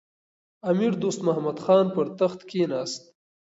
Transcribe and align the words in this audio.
امیر 0.71 0.91
دوست 1.01 1.21
محمد 1.27 1.57
خان 1.65 1.85
پر 1.95 2.05
تخت 2.19 2.39
کښېناست. 2.49 3.01